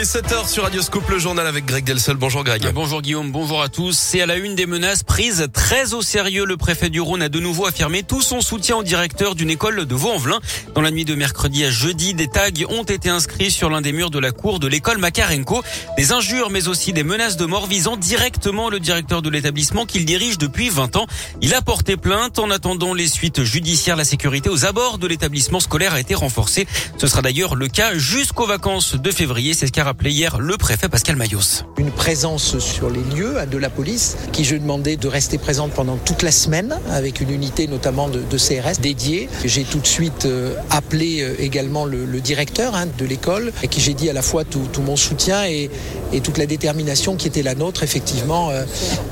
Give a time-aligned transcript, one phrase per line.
[0.00, 2.16] est 7h sur Radio Scoop, le journal avec Greg Delsol.
[2.16, 2.66] Bonjour Greg.
[2.72, 3.98] Bonjour Guillaume, bonjour à tous.
[3.98, 6.46] C'est à la une des menaces prises très au sérieux.
[6.46, 9.84] Le préfet du Rhône a de nouveau affirmé tout son soutien au directeur d'une école
[9.84, 10.38] de Vaux-en-Velin.
[10.74, 13.92] Dans la nuit de mercredi à jeudi, des tags ont été inscrits sur l'un des
[13.92, 15.62] murs de la cour de l'école Makarenko.
[15.98, 20.06] Des injures mais aussi des menaces de mort visant directement le directeur de l'établissement qu'il
[20.06, 21.06] dirige depuis 20 ans.
[21.42, 22.38] Il a porté plainte.
[22.38, 26.66] En attendant les suites judiciaires, la sécurité aux abords de l'établissement scolaire a été renforcée.
[26.96, 29.52] Ce sera d'ailleurs le cas jusqu'aux vacances de février.
[29.52, 31.64] C'est ce rappelé hier le préfet Pascal Mayos.
[31.76, 35.96] Une présence sur les lieux de la police qui je demandais de rester présente pendant
[35.96, 39.28] toute la semaine avec une unité notamment de, CRS dédiée.
[39.44, 43.80] J'ai tout de suite euh, appelé euh, également le, directeur hein, de l'école et qui
[43.80, 45.70] j'ai dit à la fois tout, mon soutien et,
[46.12, 48.64] et, toute la détermination qui était la nôtre effectivement euh,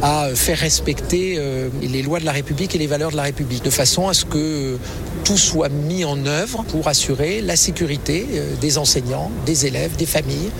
[0.03, 1.41] à faire respecter
[1.83, 4.25] les lois de la République et les valeurs de la République de façon à ce
[4.25, 4.79] que
[5.25, 8.27] tout soit mis en œuvre pour assurer la sécurité
[8.61, 10.51] des enseignants, des élèves, des familles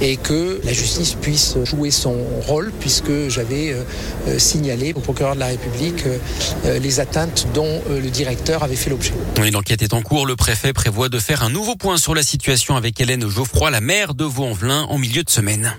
[0.00, 3.84] et que la justice puisse jouer son rôle puisque j'avais euh,
[4.28, 8.90] euh, signalé au procureur de la République euh, les atteintes dont le directeur avait fait
[8.90, 9.12] l'objet.
[9.52, 10.26] L'enquête est en cours.
[10.26, 13.80] Le préfet prévoit de faire un nouveau point sur la situation avec Hélène Geoffroy, la
[13.80, 15.74] maire de Vaux-en-Velin, en milieu de semaine.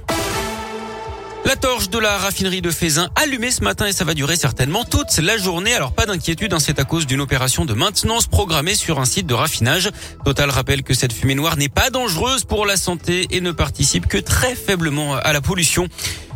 [1.45, 4.86] La torche de la raffinerie de Fézin allumée ce matin et ça va durer certainement
[4.86, 5.73] toute la journée.
[5.73, 9.27] Alors pas d'inquiétude, hein, c'est à cause d'une opération de maintenance programmée sur un site
[9.27, 9.89] de raffinage.
[10.23, 14.08] Total rappelle que cette fumée noire n'est pas dangereuse pour la santé et ne participe
[14.08, 15.89] que très faiblement à la pollution.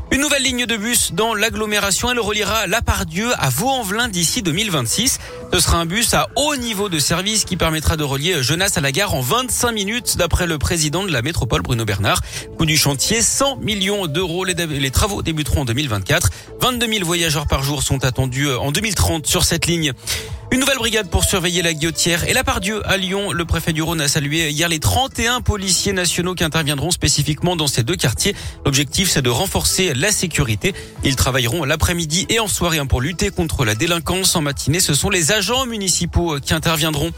[0.10, 5.20] Une nouvelle ligne de bus dans l'agglomération, elle reliera La Pardieu à Vaux-en-Velin d'ici 2026.
[5.54, 8.82] Ce sera un bus à haut niveau de service qui permettra de relier Genasse à
[8.82, 12.22] la gare en 25 minutes d'après le président de la métropole Bruno Bernard.
[12.58, 14.44] Coût du chantier 100 millions d'euros.
[14.44, 16.30] Les, les, travaux débuteront en 2024.
[16.62, 19.94] 22 000 voyageurs par jour sont attendus en 2030 sur cette ligne.
[20.50, 23.34] Une nouvelle brigade pour surveiller la guillotière et la Pardieu à Lyon.
[23.34, 27.68] Le préfet du Rhône a salué hier les 31 policiers nationaux qui interviendront spécifiquement dans
[27.68, 28.34] ces deux quartiers.
[28.66, 30.74] L'objectif, c'est de renforcer la sécurité.
[31.04, 34.38] Ils travailleront l'après-midi et en soirée hein, pour lutter contre la délinquance.
[34.38, 35.34] En matinée, ce sont les
[35.66, 37.12] municipaux qui interviendront.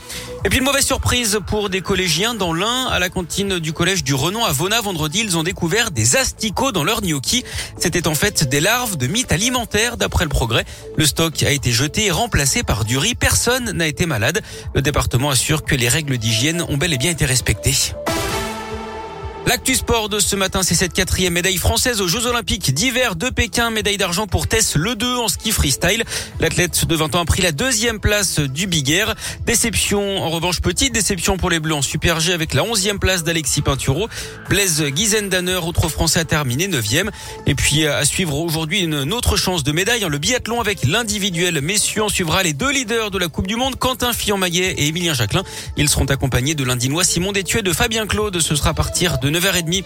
[0.46, 2.88] Et puis une mauvaise surprise pour des collégiens dans l'Ain.
[2.88, 6.72] À la cantine du collège du Renan à Vona, vendredi, ils ont découvert des asticots
[6.72, 7.44] dans leur gnocchi.
[7.78, 10.66] C'était en fait des larves de mythes alimentaires d'après le progrès.
[10.98, 14.42] Le stock a été jeté et remplacé par du riz personne n'a été malade.
[14.76, 17.76] Le département assure que les règles d'hygiène ont bel et bien été respectées.
[19.50, 23.32] L'actu sport de ce matin, c'est cette quatrième médaille française aux Jeux Olympiques d'hiver de
[23.32, 23.72] Pékin.
[23.72, 26.04] Médaille d'argent pour Tess Le 2 en ski freestyle.
[26.40, 29.16] L'athlète de 20 ans a pris la deuxième place du Big Air.
[29.48, 33.24] Déception, en revanche, petite déception pour les Bleus en Super G avec la onzième place
[33.24, 34.08] d'Alexis Pinturo.
[34.50, 37.10] Blaise Gizendanner, autre français, a terminé neuvième.
[37.48, 40.06] Et puis à suivre aujourd'hui une autre chance de médaille.
[40.08, 42.04] Le biathlon avec l'individuel messieurs.
[42.10, 45.42] Suivra les deux leaders de la Coupe du Monde, Quentin Fillon-Maillet et Emilien Jacquelin.
[45.76, 48.40] Ils seront accompagnés de l'Indinois Simon Détuet de Fabien Claude.
[48.42, 49.84] Ce sera partir de 9h30.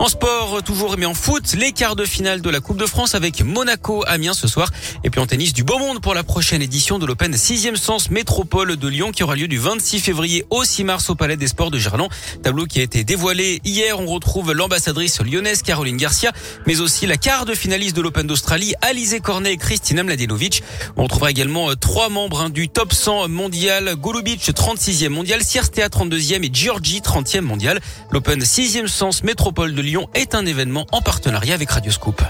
[0.00, 3.14] En sport, toujours, mais en foot, les quarts de finale de la Coupe de France
[3.14, 4.70] avec Monaco, Amiens ce soir.
[5.04, 8.10] Et puis en tennis, du beau monde pour la prochaine édition de l'Open 6e sens
[8.10, 11.46] métropole de Lyon qui aura lieu du 26 février au 6 mars au Palais des
[11.46, 12.08] Sports de Gerland.
[12.42, 14.00] Tableau qui a été dévoilé hier.
[14.00, 16.32] On retrouve l'ambassadrice lyonnaise Caroline Garcia,
[16.66, 20.64] mais aussi la quart de finaliste de l'Open d'Australie, Alizé Cornet et Kristina Mladenovic.
[20.96, 23.94] On retrouvera également euh, trois membres hein, du top 100 mondial.
[23.94, 27.80] Golubic, 36e mondial, Sierstea, 32e et Georgie, 30e mondial.
[28.10, 32.22] L'Open 6e sens métropole de Lyon est un événement en partenariat avec Radioscoop.